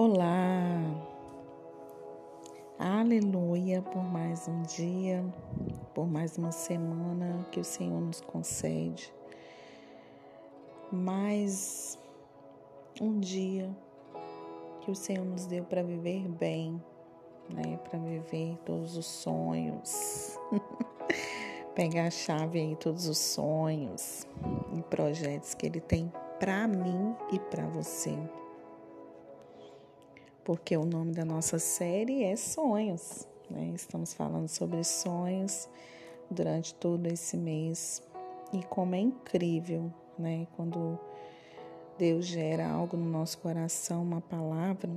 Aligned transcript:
Olá, 0.00 0.80
aleluia 2.78 3.82
por 3.82 4.04
mais 4.04 4.46
um 4.46 4.62
dia, 4.62 5.24
por 5.92 6.06
mais 6.06 6.38
uma 6.38 6.52
semana 6.52 7.44
que 7.50 7.58
o 7.58 7.64
Senhor 7.64 8.00
nos 8.00 8.20
concede, 8.20 9.12
mais 10.92 11.98
um 13.00 13.18
dia 13.18 13.76
que 14.82 14.92
o 14.92 14.94
Senhor 14.94 15.24
nos 15.24 15.46
deu 15.46 15.64
para 15.64 15.82
viver 15.82 16.28
bem, 16.28 16.80
né? 17.50 17.76
Para 17.78 17.98
viver 17.98 18.56
todos 18.64 18.96
os 18.96 19.06
sonhos, 19.06 20.38
pegar 21.74 22.06
a 22.06 22.10
chave 22.10 22.60
aí, 22.60 22.76
todos 22.76 23.08
os 23.08 23.18
sonhos 23.18 24.24
e 24.76 24.80
projetos 24.82 25.54
que 25.54 25.66
Ele 25.66 25.80
tem 25.80 26.12
para 26.38 26.68
mim 26.68 27.16
e 27.32 27.40
para 27.40 27.66
você 27.66 28.16
porque 30.48 30.74
o 30.78 30.86
nome 30.86 31.12
da 31.12 31.26
nossa 31.26 31.58
série 31.58 32.24
é 32.24 32.34
Sonhos. 32.34 33.28
Né? 33.50 33.70
Estamos 33.74 34.14
falando 34.14 34.48
sobre 34.48 34.82
sonhos 34.82 35.68
durante 36.30 36.74
todo 36.74 37.06
esse 37.06 37.36
mês 37.36 38.02
e 38.50 38.62
como 38.62 38.94
é 38.94 38.98
incrível, 38.98 39.92
né? 40.18 40.46
Quando 40.56 40.98
Deus 41.98 42.24
gera 42.24 42.66
algo 42.66 42.96
no 42.96 43.04
nosso 43.04 43.36
coração, 43.36 44.02
uma 44.02 44.22
palavra, 44.22 44.90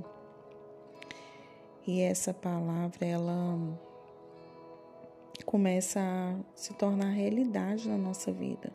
e 1.86 2.00
essa 2.00 2.32
palavra 2.32 3.04
ela 3.04 3.58
começa 5.44 6.00
a 6.00 6.34
se 6.54 6.72
tornar 6.72 7.10
realidade 7.10 7.90
na 7.90 7.98
nossa 7.98 8.32
vida. 8.32 8.72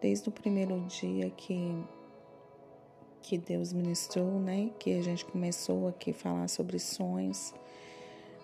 Desde 0.00 0.28
o 0.28 0.32
primeiro 0.32 0.80
dia 0.80 1.30
que 1.30 1.80
que 3.26 3.36
Deus 3.36 3.72
ministrou, 3.72 4.38
né? 4.38 4.70
Que 4.78 4.96
a 4.96 5.02
gente 5.02 5.24
começou 5.24 5.88
aqui 5.88 6.12
a 6.12 6.14
falar 6.14 6.48
sobre 6.48 6.78
sonhos. 6.78 7.52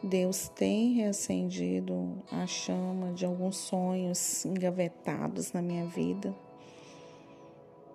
Deus 0.02 0.48
tem 0.48 0.94
reacendido 0.94 2.20
a 2.33 2.44
chama 2.48 3.12
de 3.12 3.24
alguns 3.24 3.56
sonhos 3.58 4.44
engavetados 4.44 5.52
na 5.52 5.62
minha 5.62 5.86
vida. 5.86 6.34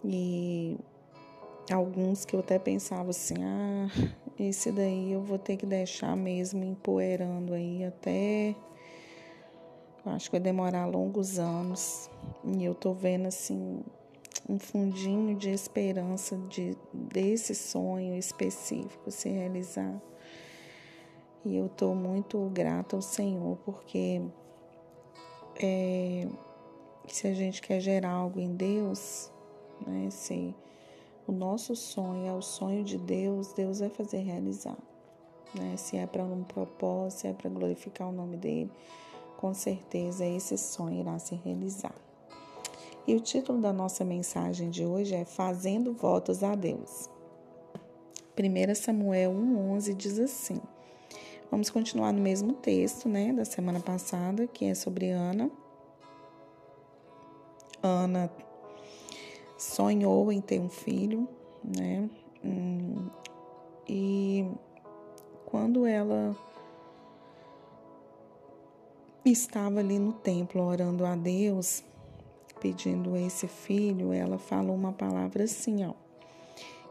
E 0.02 0.78
alguns 1.70 2.24
que 2.24 2.34
eu 2.34 2.40
até 2.40 2.58
pensava 2.58 3.10
assim, 3.10 3.36
ah, 3.44 3.90
esse 4.40 4.72
daí 4.72 5.12
eu 5.12 5.22
vou 5.22 5.38
ter 5.38 5.58
que 5.58 5.66
deixar 5.66 6.16
mesmo 6.16 6.64
empoeirando 6.64 7.54
aí 7.54 7.84
até 7.84 8.56
acho 10.06 10.30
que 10.30 10.38
vai 10.38 10.40
demorar 10.40 10.86
longos 10.86 11.38
anos. 11.38 12.10
E 12.46 12.64
eu 12.64 12.74
tô 12.74 12.94
vendo 12.94 13.28
assim 13.28 13.82
um 14.48 14.58
fundinho 14.58 15.36
de 15.36 15.50
esperança 15.50 16.38
de, 16.50 16.78
desse 16.94 17.54
sonho 17.54 18.16
específico 18.16 19.12
se 19.12 19.30
realizar. 19.30 20.02
E 21.44 21.56
eu 21.56 21.68
estou 21.68 21.94
muito 21.94 22.50
grata 22.54 22.96
ao 22.96 23.02
Senhor, 23.02 23.58
porque 23.66 24.22
é, 25.62 26.28
se 27.08 27.28
a 27.28 27.34
gente 27.34 27.62
quer 27.62 27.80
gerar 27.80 28.12
algo 28.12 28.40
em 28.40 28.56
Deus, 28.56 29.32
né, 29.86 30.10
se 30.10 30.56
o 31.28 31.32
nosso 31.32 31.76
sonho 31.76 32.26
é 32.26 32.34
o 32.34 32.42
sonho 32.42 32.84
de 32.84 32.98
Deus, 32.98 33.54
Deus 33.54 33.80
vai 33.80 33.90
fazer 33.90 34.20
realizar. 34.20 34.78
Né? 35.54 35.76
Se 35.78 35.98
é 35.98 36.06
para 36.06 36.24
um 36.24 36.44
propósito, 36.44 37.20
se 37.20 37.28
é 37.28 37.34
para 37.34 37.50
glorificar 37.50 38.10
o 38.10 38.12
nome 38.12 38.38
dele, 38.38 38.72
com 39.38 39.54
certeza 39.54 40.26
esse 40.26 40.58
sonho 40.58 41.02
irá 41.02 41.20
se 41.20 41.36
realizar. 41.36 41.96
E 43.08 43.16
o 43.16 43.22
título 43.22 43.62
da 43.62 43.72
nossa 43.72 44.04
mensagem 44.04 44.70
de 44.70 44.86
hoje 44.86 45.16
é 45.16 45.24
Fazendo 45.24 45.94
Votos 45.94 46.44
a 46.44 46.54
Deus. 46.56 47.10
1 48.38 48.76
Samuel 48.76 49.32
1,11 49.32 49.96
diz 49.96 50.20
assim. 50.20 50.60
Vamos 51.50 51.70
continuar 51.70 52.12
no 52.12 52.22
mesmo 52.22 52.52
texto, 52.52 53.08
né, 53.08 53.32
da 53.32 53.46
semana 53.46 53.80
passada, 53.80 54.46
que 54.46 54.66
é 54.66 54.76
sobre 54.76 55.10
Ana. 55.12 55.50
Ana 57.82 58.30
sonhou 59.58 60.30
em 60.30 60.42
ter 60.42 60.60
um 60.60 60.68
filho, 60.68 61.30
né? 61.64 62.10
E 63.88 64.46
quando 65.46 65.86
ela 65.86 66.36
estava 69.24 69.80
ali 69.80 69.98
no 69.98 70.12
templo 70.12 70.62
orando 70.62 71.06
a 71.06 71.16
Deus, 71.16 71.86
pedindo 72.60 73.16
esse 73.16 73.48
filho, 73.48 74.14
ela 74.14 74.38
falou 74.38 74.76
uma 74.76 74.92
palavra 74.92 75.44
assim, 75.44 75.86
ó, 75.86 75.94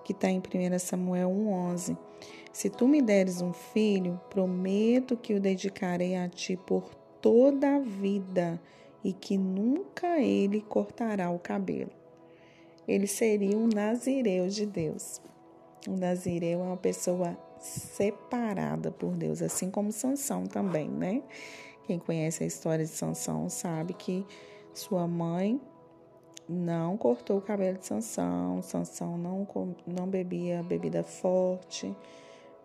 que 0.04 0.12
está 0.12 0.30
em 0.30 0.38
1 0.38 0.78
Samuel 0.78 1.30
1,11. 1.30 1.96
Se 2.52 2.70
tu 2.70 2.88
me 2.88 3.02
deres 3.02 3.42
um 3.42 3.52
filho, 3.52 4.20
prometo 4.30 5.16
que 5.16 5.34
o 5.34 5.40
dedicarei 5.40 6.16
a 6.16 6.28
ti 6.28 6.56
por 6.56 6.94
toda 7.20 7.76
a 7.76 7.78
vida 7.80 8.60
e 9.04 9.12
que 9.12 9.36
nunca 9.36 10.18
ele 10.18 10.60
cortará 10.62 11.30
o 11.30 11.38
cabelo. 11.38 11.90
Ele 12.88 13.06
seria 13.06 13.56
um 13.56 13.66
nazireu 13.66 14.48
de 14.48 14.64
Deus. 14.64 15.20
Um 15.88 15.96
nazireu 15.96 16.60
é 16.60 16.62
uma 16.62 16.76
pessoa 16.76 17.36
separada 17.60 18.90
por 18.90 19.16
Deus, 19.16 19.42
assim 19.42 19.70
como 19.70 19.92
Sansão 19.92 20.46
também, 20.46 20.88
né? 20.88 21.22
Quem 21.86 21.98
conhece 21.98 22.42
a 22.42 22.46
história 22.46 22.84
de 22.84 22.90
Sansão 22.90 23.48
sabe 23.48 23.94
que 23.94 24.24
sua 24.78 25.06
mãe 25.06 25.60
não 26.48 26.96
cortou 26.96 27.38
o 27.38 27.42
cabelo 27.42 27.78
de 27.78 27.86
Sansão, 27.86 28.62
Sansão 28.62 29.18
não, 29.18 29.46
não 29.86 30.06
bebia 30.06 30.62
bebida 30.62 31.02
forte, 31.02 31.94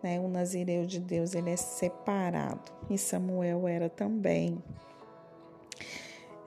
né? 0.02 0.20
O 0.20 0.28
nazireu 0.28 0.84
de 0.84 1.00
Deus, 1.00 1.34
ele 1.34 1.50
é 1.50 1.56
separado, 1.56 2.72
e 2.88 2.96
Samuel 2.96 3.66
era 3.66 3.88
também. 3.88 4.62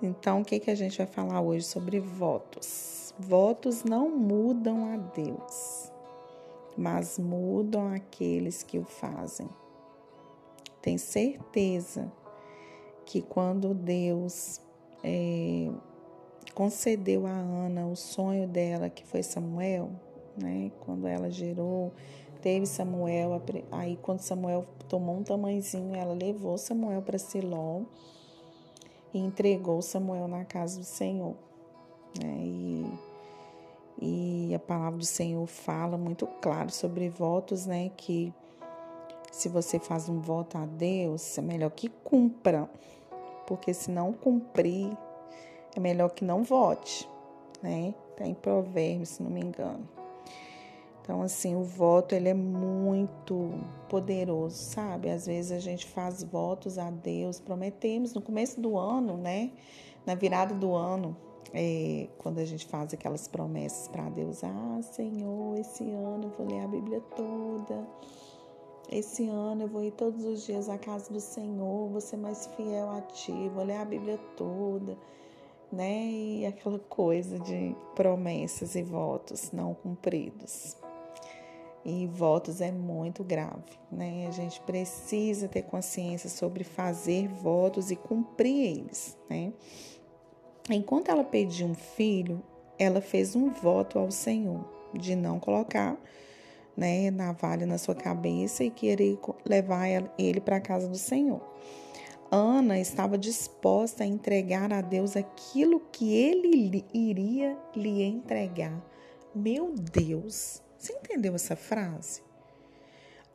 Então, 0.01 0.41
o 0.41 0.45
que, 0.45 0.59
que 0.59 0.71
a 0.71 0.75
gente 0.75 0.97
vai 0.97 1.07
falar 1.07 1.41
hoje 1.41 1.65
sobre 1.65 1.99
votos? 1.99 3.13
Votos 3.17 3.83
não 3.83 4.09
mudam 4.09 4.93
a 4.93 4.97
Deus, 4.97 5.91
mas 6.77 7.17
mudam 7.17 7.93
aqueles 7.93 8.61
que 8.61 8.77
o 8.77 8.83
fazem. 8.83 9.49
Tem 10.81 10.97
certeza 10.97 12.11
que 13.05 13.21
quando 13.21 13.73
Deus 13.73 14.61
é, 15.07 15.71
concedeu 16.55 17.27
a 17.27 17.29
Ana 17.29 17.85
o 17.85 17.95
sonho 17.95 18.47
dela, 18.47 18.89
que 18.89 19.05
foi 19.05 19.21
Samuel, 19.21 19.91
né? 20.35 20.71
Quando 20.79 21.05
ela 21.05 21.29
gerou, 21.29 21.93
teve 22.41 22.65
Samuel, 22.65 23.39
aí 23.71 23.97
quando 24.01 24.21
Samuel 24.21 24.65
tomou 24.89 25.17
um 25.17 25.23
tamanhozinho, 25.23 25.95
ela 25.95 26.13
levou 26.13 26.57
Samuel 26.57 27.03
para 27.03 27.19
Siló 27.19 27.81
e 29.13 29.19
entregou 29.19 29.79
Samuel 29.83 30.27
na 30.27 30.43
casa 30.43 30.79
do 30.79 30.85
Senhor, 30.85 31.35
né? 32.19 32.37
E, 32.41 32.99
e 34.01 34.55
a 34.55 34.59
palavra 34.59 34.97
do 34.97 35.05
Senhor 35.05 35.45
fala 35.45 35.99
muito 35.99 36.25
claro 36.41 36.71
sobre 36.71 37.09
votos, 37.09 37.67
né? 37.67 37.91
Que 37.95 38.33
se 39.31 39.49
você 39.49 39.77
faz 39.77 40.09
um 40.09 40.19
voto 40.19 40.57
a 40.57 40.65
Deus, 40.65 41.37
é 41.37 41.41
melhor 41.41 41.69
que 41.69 41.89
cumpra, 41.89 42.67
porque 43.47 43.73
se 43.73 43.91
não 43.91 44.13
cumprir, 44.13 44.95
é 45.75 45.79
melhor 45.79 46.09
que 46.09 46.23
não 46.23 46.43
vote, 46.43 47.09
né? 47.61 47.93
Tá 48.15 48.25
em 48.25 49.05
se 49.05 49.21
não 49.21 49.29
me 49.29 49.41
engano. 49.41 49.87
Então, 51.01 51.21
assim, 51.21 51.55
o 51.55 51.63
voto 51.63 52.15
ele 52.15 52.29
é 52.29 52.33
muito 52.33 53.51
poderoso, 53.87 54.55
sabe? 54.55 55.09
Às 55.09 55.27
vezes 55.27 55.51
a 55.51 55.59
gente 55.59 55.85
faz 55.85 56.23
votos 56.23 56.79
a 56.79 56.89
Deus, 56.89 57.39
prometemos 57.39 58.13
no 58.13 58.21
começo 58.21 58.59
do 58.59 58.75
ano, 58.75 59.15
né? 59.15 59.51
Na 60.03 60.15
virada 60.15 60.55
do 60.55 60.73
ano, 60.73 61.15
é, 61.53 62.07
quando 62.17 62.39
a 62.39 62.45
gente 62.45 62.65
faz 62.65 62.91
aquelas 62.91 63.27
promessas 63.27 63.87
para 63.87 64.09
Deus, 64.09 64.43
ah, 64.43 64.79
Senhor, 64.81 65.59
esse 65.59 65.83
ano 65.83 66.23
eu 66.23 66.29
vou 66.31 66.47
ler 66.47 66.63
a 66.63 66.67
Bíblia 66.67 66.99
toda. 67.15 67.87
Esse 68.91 69.27
ano 69.27 69.63
eu 69.63 69.67
vou 69.67 69.83
ir 69.83 69.91
todos 69.91 70.23
os 70.25 70.45
dias 70.45 70.69
à 70.69 70.77
casa 70.77 71.11
do 71.11 71.19
Senhor, 71.19 71.89
vou 71.89 72.01
ser 72.01 72.17
mais 72.17 72.47
fiel 72.55 72.89
a 72.89 73.01
Ti, 73.01 73.49
vou 73.53 73.63
ler 73.63 73.77
a 73.77 73.85
Bíblia 73.85 74.19
toda, 74.37 74.97
né? 75.71 76.05
E 76.05 76.45
aquela 76.45 76.77
coisa 76.77 77.39
de 77.39 77.75
promessas 77.95 78.75
e 78.75 78.83
votos 78.83 79.51
não 79.51 79.73
cumpridos. 79.73 80.77
E 81.83 82.07
votos 82.07 82.61
é 82.61 82.71
muito 82.71 83.23
grave, 83.23 83.77
né? 83.91 84.27
A 84.27 84.31
gente 84.31 84.59
precisa 84.61 85.47
ter 85.47 85.63
consciência 85.63 86.29
sobre 86.29 86.63
fazer 86.63 87.27
votos 87.27 87.91
e 87.91 87.95
cumprir 87.95 88.77
eles, 88.77 89.17
né? 89.29 89.51
Enquanto 90.69 91.09
ela 91.09 91.23
pediu 91.23 91.67
um 91.67 91.75
filho, 91.75 92.41
ela 92.77 93.01
fez 93.01 93.35
um 93.35 93.49
voto 93.49 93.99
ao 93.99 94.11
Senhor 94.11 94.63
de 94.93 95.15
não 95.15 95.39
colocar 95.39 95.97
né, 96.75 97.09
navalha 97.11 97.65
na 97.65 97.77
sua 97.77 97.95
cabeça 97.95 98.63
e 98.63 98.69
querer 98.69 99.17
levar 99.45 99.87
ele 100.17 100.39
para 100.39 100.57
a 100.57 100.61
casa 100.61 100.87
do 100.87 100.97
Senhor. 100.97 101.41
Ana 102.31 102.79
estava 102.79 103.17
disposta 103.17 104.03
a 104.03 104.07
entregar 104.07 104.73
a 104.73 104.81
Deus 104.81 105.15
aquilo 105.15 105.79
que 105.91 106.13
ele 106.13 106.85
iria 106.93 107.57
lhe 107.75 108.03
entregar. 108.03 108.83
Meu 109.33 109.73
Deus, 109.73 110.61
você 110.77 110.93
entendeu 110.93 111.35
essa 111.35 111.55
frase? 111.55 112.21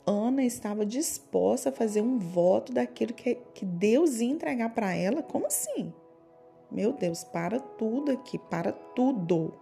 Ana 0.07 0.43
estava 0.43 0.85
disposta 0.85 1.69
a 1.69 1.73
fazer 1.73 2.01
um 2.01 2.19
voto 2.19 2.73
daquilo 2.73 3.15
que, 3.15 3.37
que 3.55 3.65
Deus 3.65 4.21
ia 4.21 4.31
entregar 4.31 4.75
para 4.75 4.95
ela? 4.95 5.23
Como 5.23 5.47
assim? 5.47 5.93
Meu 6.71 6.93
Deus, 6.93 7.23
para 7.25 7.61
tudo 7.61 8.11
aqui, 8.11 8.39
para 8.39 8.73
tudo. 8.73 9.55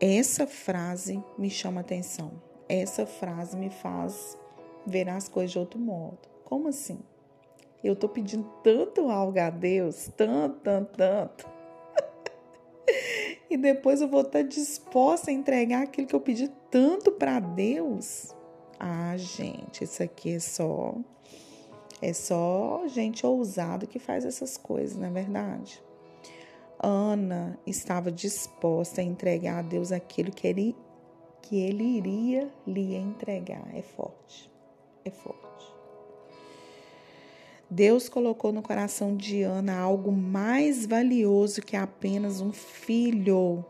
Essa 0.00 0.46
frase 0.46 1.22
me 1.36 1.50
chama 1.50 1.82
atenção. 1.82 2.32
Essa 2.66 3.04
frase 3.04 3.54
me 3.54 3.68
faz 3.68 4.38
ver 4.86 5.10
as 5.10 5.28
coisas 5.28 5.50
de 5.50 5.58
outro 5.58 5.78
modo. 5.78 6.26
Como 6.42 6.68
assim? 6.68 6.98
Eu 7.84 7.94
tô 7.94 8.08
pedindo 8.08 8.44
tanto 8.64 9.10
algo 9.10 9.38
a 9.38 9.50
Deus, 9.50 10.10
tanto, 10.16 10.58
tanto, 10.60 10.96
tanto. 10.96 11.46
e 13.50 13.58
depois 13.58 14.00
eu 14.00 14.08
vou 14.08 14.22
estar 14.22 14.42
disposta 14.42 15.30
a 15.30 15.34
entregar 15.34 15.82
aquilo 15.82 16.06
que 16.06 16.16
eu 16.16 16.20
pedi 16.20 16.48
tanto 16.70 17.12
para 17.12 17.38
Deus. 17.38 18.34
Ah, 18.78 19.14
gente, 19.18 19.84
isso 19.84 20.02
aqui 20.02 20.36
é 20.36 20.40
só 20.40 20.94
é 22.00 22.14
só 22.14 22.84
gente 22.86 23.26
ousado 23.26 23.86
que 23.86 23.98
faz 23.98 24.24
essas 24.24 24.56
coisas, 24.56 24.96
não 24.96 25.08
é 25.08 25.10
verdade? 25.10 25.82
Ana 26.82 27.58
estava 27.66 28.10
disposta 28.10 29.02
a 29.02 29.04
entregar 29.04 29.58
a 29.58 29.62
Deus 29.62 29.92
aquilo 29.92 30.30
que 30.30 30.46
ele, 30.46 30.76
que 31.42 31.60
ele 31.60 31.84
iria 31.84 32.50
lhe 32.66 32.94
entregar. 32.94 33.68
É 33.74 33.82
forte, 33.82 34.50
é 35.04 35.10
forte. 35.10 35.40
Deus 37.70 38.08
colocou 38.08 38.50
no 38.50 38.62
coração 38.62 39.14
de 39.14 39.42
Ana 39.42 39.78
algo 39.78 40.10
mais 40.10 40.86
valioso 40.86 41.62
que 41.62 41.76
apenas 41.76 42.40
um 42.40 42.52
filho. 42.52 43.64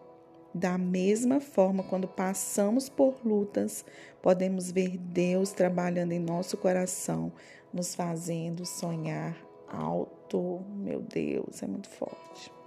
Da 0.52 0.76
mesma 0.76 1.38
forma, 1.38 1.82
quando 1.82 2.08
passamos 2.08 2.88
por 2.88 3.24
lutas, 3.24 3.84
podemos 4.20 4.72
ver 4.72 4.96
Deus 4.98 5.52
trabalhando 5.52 6.10
em 6.10 6.18
nosso 6.18 6.56
coração, 6.56 7.32
nos 7.72 7.94
fazendo 7.94 8.66
sonhar 8.66 9.36
alto. 9.68 10.60
Meu 10.74 11.00
Deus, 11.00 11.62
é 11.62 11.66
muito 11.68 11.88
forte. 11.88 12.59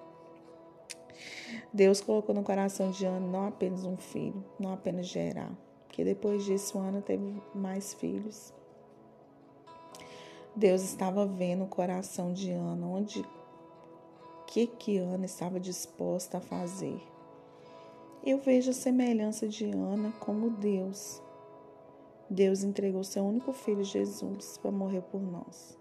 Deus 1.73 2.01
colocou 2.01 2.33
no 2.33 2.43
coração 2.43 2.91
de 2.91 3.05
Ana 3.05 3.25
não 3.25 3.47
apenas 3.47 3.83
um 3.83 3.97
filho, 3.97 4.43
não 4.59 4.73
apenas 4.73 5.07
gerar, 5.07 5.51
porque 5.87 6.03
depois 6.03 6.43
disso 6.45 6.77
Ana 6.77 7.01
teve 7.01 7.41
mais 7.53 7.93
filhos. 7.93 8.53
Deus 10.55 10.83
estava 10.83 11.25
vendo 11.25 11.63
o 11.63 11.67
coração 11.67 12.31
de 12.31 12.51
Ana, 12.51 12.85
onde 12.85 13.25
que 14.45 14.67
que 14.67 14.97
Ana 14.99 15.25
estava 15.25 15.59
disposta 15.59 16.37
a 16.37 16.41
fazer. 16.41 17.01
Eu 18.23 18.37
vejo 18.37 18.69
a 18.69 18.73
semelhança 18.73 19.47
de 19.47 19.65
Ana 19.65 20.13
como 20.19 20.51
Deus. 20.51 21.21
Deus 22.29 22.63
entregou 22.63 23.03
seu 23.03 23.23
único 23.23 23.51
filho 23.51 23.83
Jesus 23.83 24.57
para 24.57 24.71
morrer 24.71 25.01
por 25.01 25.21
nós. 25.21 25.77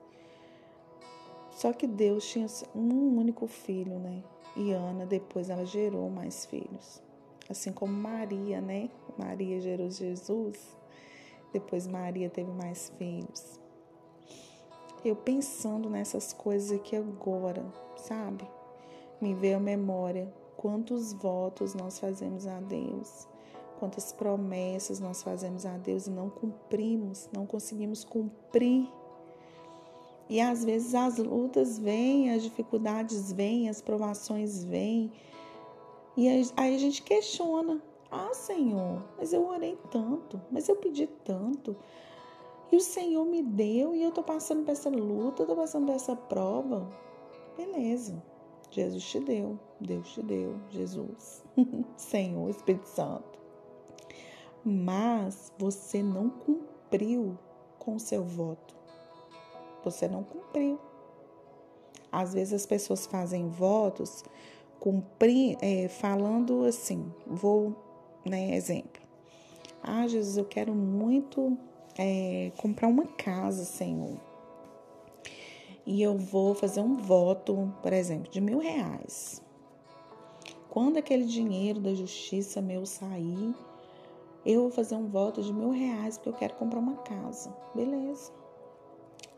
Só 1.50 1.72
que 1.72 1.86
Deus 1.86 2.26
tinha 2.26 2.46
um 2.74 3.18
único 3.18 3.46
filho, 3.46 3.98
né? 3.98 4.24
E 4.56 4.72
Ana 4.72 5.06
depois 5.06 5.50
ela 5.50 5.64
gerou 5.64 6.10
mais 6.10 6.46
filhos. 6.46 7.02
Assim 7.49 7.72
como 7.72 7.93
Maria, 7.93 8.60
né? 8.60 8.90
Maria 9.19 9.60
gerou 9.60 9.90
Jesus. 9.90 10.58
Depois 11.52 11.87
Maria 11.87 12.31
teve 12.31 12.50
mais 12.50 12.90
filhos 12.99 13.62
eu 15.04 15.16
pensando 15.16 15.90
nessas 15.90 16.32
coisas 16.32 16.70
aqui 16.70 16.94
agora, 16.94 17.64
sabe? 17.96 18.49
Me 19.20 19.34
veio 19.34 19.56
a 19.56 19.60
memória 19.60 20.32
quantos 20.56 21.12
votos 21.12 21.75
nós 21.75 21.98
fazemos 21.98 22.46
a 22.46 22.60
Deus, 22.60 23.26
quantas 23.81 24.12
promessas 24.12 25.00
nós 25.00 25.22
fazemos 25.22 25.66
a 25.66 25.76
Deus 25.76 26.06
e 26.06 26.10
não 26.10 26.31
cumprimos, 26.31 27.28
não 27.32 27.46
conseguimos 27.46 28.05
cumprir. 28.05 28.88
E 30.32 30.40
às 30.40 30.64
vezes 30.64 30.94
as 30.94 31.19
lutas 31.19 31.79
vêm, 31.79 32.31
as 32.31 32.43
dificuldades 32.43 33.31
vêm, 33.31 33.69
as 33.69 33.82
provações 33.82 34.64
vêm. 34.64 35.12
E 36.17 36.26
aí 36.26 36.75
a 36.75 36.79
gente 36.79 37.02
questiona: 37.02 37.82
Ah, 38.11 38.32
Senhor, 38.32 39.05
mas 39.19 39.34
eu 39.34 39.46
orei 39.46 39.79
tanto, 39.90 40.40
mas 40.50 40.70
eu 40.70 40.76
pedi 40.76 41.06
tanto, 41.06 41.76
e 42.73 42.76
o 42.76 42.81
Senhor 42.81 43.26
me 43.26 43.43
deu 43.43 43.94
e 43.94 44.02
eu 44.02 44.08
estou 44.08 44.25
passando 44.25 44.64
por 44.64 44.70
essa 44.70 44.88
luta, 44.88 45.43
estou 45.43 45.55
passando 45.55 45.84
por 45.84 45.94
essa 45.94 46.17
prova. 46.17 46.88
Beleza. 47.55 48.23
Jesus 48.70 49.05
te 49.05 49.20
deu, 49.20 49.61
Deus 49.79 50.14
te 50.14 50.23
deu, 50.23 50.58
Jesus, 50.70 51.44
Senhor, 51.94 52.49
Espírito 52.49 52.88
Santo. 52.88 53.38
Mas 54.64 55.52
você 55.58 56.02
não 56.02 56.31
cumpriu 56.31 57.38
com 57.79 57.96
o 57.96 58.00
seu 58.00 58.25
voto. 58.25 58.81
Você 59.84 60.08
não 60.08 60.23
cumpriu. 60.23 60.79
Às 62.11 62.34
vezes 62.34 62.52
as 62.52 62.67
pessoas 62.67 63.06
fazem 63.06 63.49
votos 63.49 64.25
cumprir, 64.82 65.56
é, 65.62 65.87
falando 65.87 66.64
assim, 66.64 67.12
vou, 67.25 67.73
né, 68.26 68.56
exemplo. 68.56 69.00
Ah, 69.81 70.08
Jesus, 70.08 70.37
eu 70.37 70.44
quero 70.44 70.75
muito 70.75 71.56
é, 71.96 72.50
comprar 72.56 72.88
uma 72.88 73.06
casa, 73.06 73.64
Senhor. 73.64 74.19
E 75.87 76.02
eu 76.02 76.19
vou 76.19 76.52
fazer 76.52 76.81
um 76.81 76.96
voto, 76.96 77.73
por 77.81 77.93
exemplo, 77.93 78.29
de 78.29 78.40
mil 78.40 78.58
reais. 78.58 79.40
Quando 80.69 80.96
aquele 80.96 81.26
dinheiro 81.26 81.79
da 81.79 81.94
justiça 81.94 82.61
meu 82.61 82.84
sair, 82.84 83.55
eu 84.44 84.62
vou 84.62 84.70
fazer 84.70 84.96
um 84.96 85.06
voto 85.06 85.43
de 85.43 85.52
mil 85.52 85.70
reais 85.70 86.19
porque 86.19 86.31
eu 86.31 86.34
quero 86.34 86.55
comprar 86.55 86.81
uma 86.81 86.96
casa. 86.96 87.55
Beleza. 87.73 88.32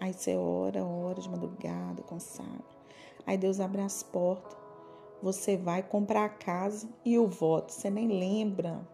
Aí 0.04 0.12
você 0.12 0.36
ora, 0.36 0.84
ora 0.84 1.18
de 1.18 1.30
madrugada, 1.30 2.02
consagra. 2.02 2.74
Aí 3.26 3.38
Deus 3.38 3.58
abre 3.58 3.80
as 3.80 4.02
portas. 4.02 4.54
Você 5.22 5.56
vai 5.56 5.82
comprar 5.82 6.26
a 6.26 6.28
casa 6.28 6.86
e 7.02 7.18
o 7.18 7.26
voto. 7.26 7.72
Você 7.72 7.88
nem 7.88 8.06
lembra. 8.08 8.86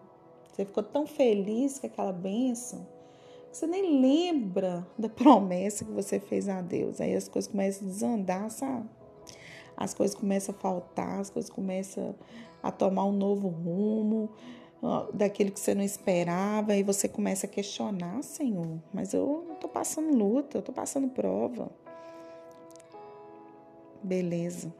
Você 0.47 0.65
ficou 0.65 0.85
tão 0.85 1.09
feliz 1.09 1.81
com 1.81 1.89
aquela 1.89 2.13
bênção 2.13 2.87
você 3.53 3.67
nem 3.67 4.01
lembra 4.01 4.87
da 4.97 5.09
promessa 5.09 5.85
que 5.85 5.91
você 5.91 6.21
fez 6.21 6.49
a 6.49 6.61
Deus. 6.61 7.01
Aí 7.01 7.17
as 7.17 7.27
coisas 7.27 7.51
começam 7.51 7.89
a 7.89 7.91
desandar, 7.91 8.51
sabe? 8.51 8.89
As 9.77 9.93
coisas 9.93 10.15
começam 10.17 10.55
a 10.55 10.59
faltar, 10.59 11.19
as 11.19 11.31
coisas 11.31 11.51
começam 11.51 12.15
a 12.63 12.71
tomar 12.71 13.07
um 13.07 13.13
novo 13.13 13.49
rumo, 13.49 14.31
daquilo 15.13 15.51
que 15.51 15.61
você 15.61 15.75
não 15.75 15.85
esperava, 15.85 16.75
e 16.75 16.83
você 16.83 17.09
começa 17.09 17.47
a 17.47 17.51
questionar, 17.51 18.23
Senhor, 18.23 18.79
mas 18.93 19.13
eu 19.13 19.57
tô 19.61 19.69
passando 19.69 20.17
luta, 20.17 20.59
eu 20.59 20.63
tô 20.63 20.73
passando 20.73 21.09
prova. 21.09 21.71
Beleza. 24.03 24.73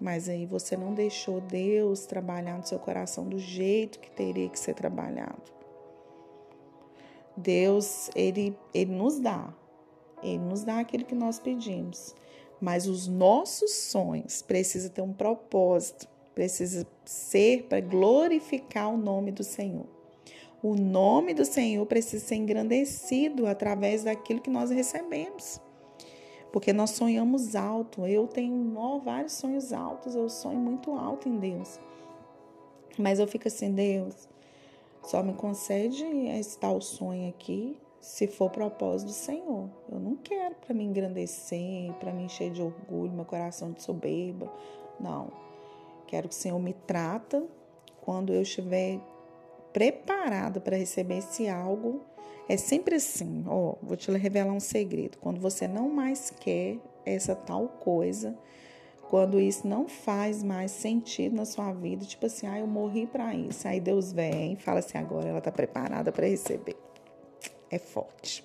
Mas 0.00 0.28
aí 0.28 0.46
você 0.46 0.76
não 0.76 0.94
deixou 0.94 1.40
Deus 1.40 2.06
trabalhar 2.06 2.56
no 2.56 2.64
seu 2.64 2.78
coração 2.78 3.28
do 3.28 3.38
jeito 3.38 3.98
que 3.98 4.10
teria 4.10 4.48
que 4.48 4.58
ser 4.58 4.74
trabalhado. 4.74 5.42
Deus, 7.36 8.10
ele, 8.14 8.56
ele 8.72 8.92
nos 8.92 9.18
dá. 9.18 9.52
Ele 10.22 10.38
nos 10.38 10.62
dá 10.62 10.78
aquilo 10.78 11.04
que 11.04 11.14
nós 11.14 11.38
pedimos. 11.40 12.14
Mas 12.60 12.86
os 12.86 13.06
nossos 13.06 13.72
sonhos 13.72 14.42
precisam 14.42 14.90
ter 14.90 15.02
um 15.02 15.12
propósito, 15.12 16.08
precisa 16.38 16.86
ser 17.04 17.64
para 17.64 17.80
glorificar 17.80 18.94
o 18.94 18.96
nome 18.96 19.32
do 19.32 19.42
Senhor. 19.42 19.86
O 20.62 20.76
nome 20.76 21.34
do 21.34 21.44
Senhor 21.44 21.84
precisa 21.84 22.24
ser 22.24 22.36
engrandecido 22.36 23.44
através 23.44 24.04
daquilo 24.04 24.40
que 24.40 24.48
nós 24.48 24.70
recebemos. 24.70 25.60
Porque 26.52 26.72
nós 26.72 26.90
sonhamos 26.90 27.56
alto. 27.56 28.06
Eu 28.06 28.28
tenho 28.28 29.00
vários 29.04 29.32
sonhos 29.32 29.72
altos, 29.72 30.14
eu 30.14 30.28
sonho 30.28 30.60
muito 30.60 30.92
alto 30.92 31.28
em 31.28 31.38
Deus. 31.38 31.80
Mas 32.96 33.18
eu 33.18 33.26
fico 33.26 33.48
assim, 33.48 33.72
Deus, 33.72 34.28
só 35.02 35.24
me 35.24 35.32
concede 35.32 36.04
esse 36.38 36.56
tal 36.56 36.80
sonho 36.80 37.30
aqui 37.30 37.76
se 38.00 38.28
for 38.28 38.48
propósito 38.48 39.08
do 39.08 39.12
Senhor. 39.12 39.68
Eu 39.90 39.98
não 39.98 40.14
quero 40.14 40.54
para 40.54 40.72
me 40.72 40.84
engrandecer, 40.84 41.92
para 41.94 42.12
me 42.12 42.22
encher 42.22 42.52
de 42.52 42.62
orgulho, 42.62 43.10
meu 43.10 43.24
coração 43.24 43.72
de 43.72 43.82
soberba. 43.82 44.48
Não. 45.00 45.47
Quero 46.08 46.26
que 46.26 46.34
o 46.34 46.38
Senhor 46.38 46.58
me 46.58 46.72
trata 46.72 47.46
quando 48.00 48.32
eu 48.32 48.42
estiver 48.42 48.98
preparada 49.74 50.58
para 50.58 50.76
receber 50.76 51.18
esse 51.18 51.48
algo. 51.48 52.00
É 52.48 52.56
sempre 52.56 52.94
assim, 52.94 53.44
ó, 53.46 53.74
vou 53.82 53.94
te 53.94 54.10
revelar 54.10 54.52
um 54.52 54.58
segredo. 54.58 55.18
Quando 55.18 55.38
você 55.38 55.68
não 55.68 55.90
mais 55.90 56.30
quer 56.30 56.78
essa 57.04 57.34
tal 57.34 57.68
coisa, 57.68 58.34
quando 59.10 59.38
isso 59.38 59.68
não 59.68 59.86
faz 59.86 60.42
mais 60.42 60.70
sentido 60.70 61.36
na 61.36 61.44
sua 61.44 61.72
vida, 61.74 62.06
tipo 62.06 62.24
assim, 62.24 62.46
ah, 62.46 62.58
eu 62.58 62.66
morri 62.66 63.06
para 63.06 63.34
isso. 63.34 63.68
Aí 63.68 63.78
Deus 63.78 64.10
vem 64.10 64.56
fala 64.56 64.78
assim, 64.78 64.96
agora 64.96 65.28
ela 65.28 65.38
está 65.38 65.52
preparada 65.52 66.10
para 66.10 66.26
receber. 66.26 66.76
É 67.70 67.78
forte. 67.78 68.42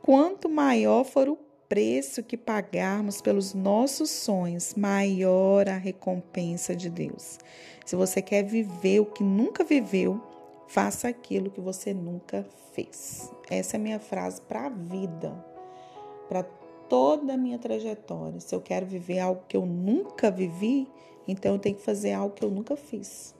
Quanto 0.00 0.48
maior 0.48 1.04
for 1.04 1.28
o 1.28 1.36
preço 1.68 2.22
que 2.22 2.36
pagarmos 2.36 3.20
pelos 3.20 3.54
nossos 3.54 4.10
sonhos, 4.10 4.74
maior 4.74 5.68
a 5.68 5.76
recompensa 5.76 6.74
de 6.74 6.90
Deus. 6.90 7.38
Se 7.84 7.96
você 7.96 8.22
quer 8.22 8.42
viver 8.42 9.00
o 9.00 9.06
que 9.06 9.22
nunca 9.22 9.64
viveu, 9.64 10.20
Faça 10.66 11.08
aquilo 11.08 11.50
que 11.50 11.60
você 11.60 11.92
nunca 11.92 12.44
fez. 12.72 13.30
Essa 13.48 13.76
é 13.76 13.78
a 13.78 13.80
minha 13.80 14.00
frase 14.00 14.40
para 14.40 14.66
a 14.66 14.68
vida, 14.68 15.32
para 16.28 16.42
toda 16.88 17.34
a 17.34 17.36
minha 17.36 17.58
trajetória. 17.58 18.40
Se 18.40 18.54
eu 18.54 18.60
quero 18.60 18.86
viver 18.86 19.20
algo 19.20 19.42
que 19.46 19.56
eu 19.56 19.64
nunca 19.64 20.30
vivi, 20.30 20.88
então 21.28 21.52
eu 21.52 21.58
tenho 21.58 21.76
que 21.76 21.82
fazer 21.82 22.12
algo 22.12 22.34
que 22.34 22.44
eu 22.44 22.50
nunca 22.50 22.76
fiz. 22.76 23.34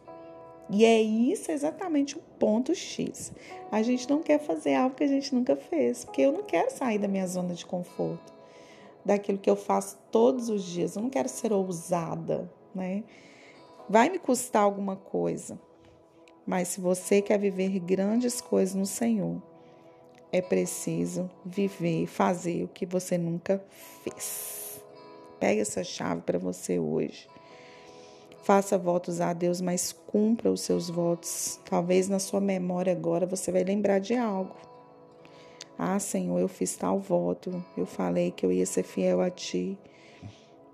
E 0.71 0.85
é 0.85 1.01
isso 1.01 1.53
exatamente 1.53 2.17
o 2.17 2.23
ponto 2.39 2.75
X. 2.75 3.33
A 3.71 3.83
gente 3.83 4.09
não 4.09 4.23
quer 4.23 4.39
fazer 4.39 4.75
algo 4.75 4.97
que 4.97 5.05
a 5.05 5.09
gente 5.09 5.35
nunca 5.35 5.57
fez, 5.57 6.05
porque 6.05 6.23
eu 6.23 6.33
não 6.33 6.43
quero 6.43 6.71
sair 6.71 6.99
da 6.99 7.09
minha 7.09 7.27
zona 7.27 7.55
de 7.55 7.67
conforto, 7.67 8.33
daquilo 9.05 9.39
que 9.39 9.51
eu 9.51 9.57
faço 9.57 9.99
todos 10.11 10.49
os 10.49 10.65
dias. 10.65 10.97
Eu 10.97 11.03
não 11.03 11.11
quero 11.11 11.29
ser 11.29 11.53
ousada, 11.53 12.51
né? 12.75 13.05
Vai 13.89 14.09
me 14.09 14.19
custar 14.19 14.63
alguma 14.63 14.97
coisa. 14.97 15.59
Mas 16.47 16.69
se 16.69 16.81
você 16.81 17.21
quer 17.21 17.39
viver 17.39 17.79
grandes 17.81 18.41
coisas 18.41 18.75
no 18.75 18.87
Senhor, 18.87 19.43
é 20.33 20.43
preciso 20.43 21.31
viver, 21.45 22.07
fazer 22.07 22.65
o 22.65 22.69
que 22.69 22.85
você 22.85 23.17
nunca 23.17 23.65
fez. 24.03 24.83
Pegue 25.39 25.61
essa 25.61 25.85
chave 25.85 26.23
para 26.23 26.39
você 26.39 26.79
hoje. 26.79 27.29
Faça 28.45 28.77
votos 28.77 29.23
a 29.23 29.33
Deus, 29.33 29.63
mas 29.63 29.91
cumpra 29.91 30.53
os 30.53 30.61
seus 30.61 30.91
votos. 30.91 31.59
Talvez 31.65 32.11
na 32.11 32.19
sua 32.19 32.43
memória 32.43 32.93
agora 32.93 33.25
você 33.25 33.51
vai 33.51 33.65
lembrar 33.65 34.01
de 34.01 34.15
algo. 34.15 34.55
Ah, 35.79 35.99
Senhor, 35.99 36.39
eu 36.39 36.47
fiz 36.47 36.77
tal 36.77 37.01
voto, 37.01 37.65
eu 37.75 37.87
falei 37.87 38.31
que 38.31 38.45
eu 38.45 38.53
ia 38.53 38.67
ser 38.67 38.83
fiel 38.83 39.23
a 39.23 39.31
Ti. 39.31 39.79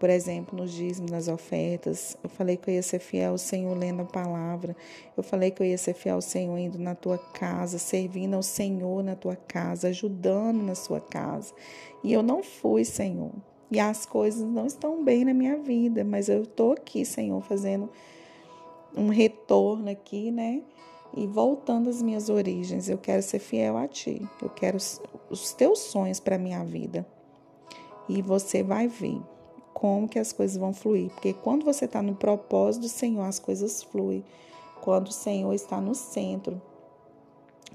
Por 0.01 0.11
exemplo, 0.11 0.59
nos 0.59 0.73
dízimos, 0.73 1.13
nas 1.13 1.29
ofertas, 1.29 2.17
eu 2.25 2.29
falei 2.29 2.57
que 2.57 2.69
eu 2.69 2.75
ia 2.75 2.83
ser 2.83 2.99
fiel 2.99 3.31
ao 3.31 3.39
Senhor 3.39 3.79
lendo 3.79 4.03
a 4.03 4.05
palavra. 4.05 4.75
Eu 5.17 5.23
falei 5.23 5.53
que 5.53 5.63
eu 5.63 5.67
ia 5.67 5.79
ser 5.79 5.95
fiel 5.95 6.17
ao 6.17 6.23
Senhor 6.23 6.59
indo 6.59 6.79
na 6.79 6.97
tua 6.97 7.19
casa, 7.19 7.79
servindo 7.79 8.35
ao 8.35 8.43
Senhor 8.43 9.05
na 9.05 9.15
tua 9.15 9.37
casa, 9.37 9.89
ajudando 9.89 10.61
na 10.61 10.75
sua 10.75 11.01
casa. 11.01 11.55
E 12.03 12.13
eu 12.13 12.21
não 12.21 12.43
fui, 12.43 12.85
Senhor 12.85 13.31
e 13.71 13.79
as 13.79 14.05
coisas 14.05 14.43
não 14.43 14.67
estão 14.67 15.05
bem 15.05 15.25
na 15.25 15.33
minha 15.33 15.57
vida, 15.57 16.03
mas 16.05 16.29
eu 16.29 16.43
estou 16.43 16.73
aqui, 16.73 17.05
Senhor, 17.05 17.41
fazendo 17.43 17.89
um 18.97 19.09
retorno 19.09 19.89
aqui, 19.89 20.31
né? 20.31 20.63
E 21.17 21.27
voltando 21.27 21.89
às 21.89 22.03
minhas 22.03 22.29
origens, 22.29 22.89
eu 22.89 22.99
quero 22.99 23.23
ser 23.23 23.39
fiel 23.39 23.77
a 23.77 23.87
Ti, 23.87 24.29
eu 24.43 24.49
quero 24.49 24.77
os 25.29 25.53
Teus 25.53 25.81
sonhos 25.81 26.21
para 26.21 26.39
minha 26.39 26.65
vida. 26.65 27.07
E 28.09 28.23
você 28.23 28.63
vai 28.63 28.89
ver 28.89 29.21
como 29.73 30.09
que 30.09 30.19
as 30.19 30.33
coisas 30.33 30.57
vão 30.57 30.73
fluir, 30.73 31.11
porque 31.11 31.33
quando 31.33 31.65
você 31.65 31.85
está 31.85 32.03
no 32.03 32.15
propósito 32.15 32.83
do 32.83 32.89
Senhor, 32.89 33.23
as 33.23 33.39
coisas 33.39 33.83
fluem. 33.83 34.25
Quando 34.81 35.09
o 35.09 35.13
Senhor 35.13 35.53
está 35.53 35.81
no 35.81 35.95
centro, 35.95 36.61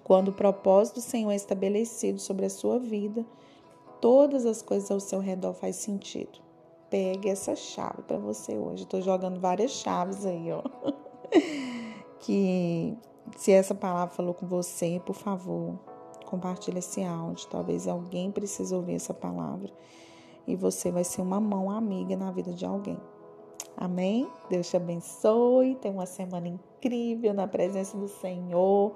quando 0.03 0.29
o 0.29 0.33
propósito 0.33 0.95
do 0.95 1.01
Senhor 1.01 1.31
é 1.31 1.35
estabelecido 1.35 2.19
sobre 2.19 2.45
a 2.45 2.49
sua 2.49 2.79
vida, 2.79 3.25
todas 4.05 4.45
as 4.45 4.61
coisas 4.61 4.91
ao 4.91 4.99
seu 4.99 5.19
redor 5.19 5.55
faz 5.55 5.77
sentido. 5.77 6.37
Pegue 6.91 7.27
essa 7.27 7.55
chave 7.55 8.03
para 8.03 8.19
você 8.19 8.55
hoje. 8.55 8.83
Estou 8.83 9.01
jogando 9.01 9.39
várias 9.39 9.71
chaves 9.71 10.27
aí, 10.27 10.51
ó. 10.51 10.61
que 12.21 12.95
se 13.35 13.51
essa 13.51 13.73
palavra 13.73 14.13
falou 14.13 14.35
com 14.35 14.45
você, 14.45 15.01
por 15.03 15.15
favor, 15.15 15.79
compartilhe 16.23 16.77
esse 16.77 17.03
áudio. 17.03 17.47
Talvez 17.49 17.87
alguém 17.87 18.29
precise 18.29 18.75
ouvir 18.75 18.93
essa 18.93 19.11
palavra 19.11 19.73
e 20.45 20.55
você 20.55 20.91
vai 20.91 21.03
ser 21.03 21.23
uma 21.23 21.39
mão 21.39 21.71
amiga 21.71 22.15
na 22.15 22.29
vida 22.29 22.53
de 22.53 22.63
alguém. 22.63 22.99
Amém? 23.75 24.29
Deus 24.51 24.69
te 24.69 24.77
abençoe. 24.77 25.77
Tenha 25.81 25.95
uma 25.95 26.05
semana 26.05 26.47
incrível 26.47 27.33
na 27.33 27.47
presença 27.47 27.97
do 27.97 28.07
Senhor. 28.07 28.93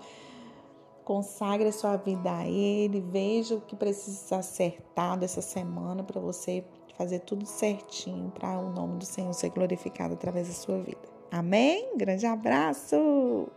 Consagre 1.10 1.70
a 1.70 1.72
sua 1.72 1.98
vida 1.98 2.32
a 2.32 2.48
Ele. 2.48 3.02
Veja 3.02 3.56
o 3.56 3.62
que 3.62 3.76
precisa 3.76 4.16
ser 4.16 4.36
acertado 4.36 5.26
essa 5.26 5.42
semana 5.42 6.04
para 6.04 6.22
você 6.22 6.64
fazer 6.96 7.22
tudo 7.22 7.48
certinho 7.48 8.30
para 8.30 8.60
o 8.60 8.70
nome 8.70 9.00
do 9.00 9.06
Senhor 9.06 9.34
ser 9.34 9.50
glorificado 9.50 10.14
através 10.14 10.48
da 10.50 10.54
sua 10.54 10.78
vida. 10.78 11.02
Amém? 11.32 11.98
Grande 11.98 12.28
abraço! 12.28 13.48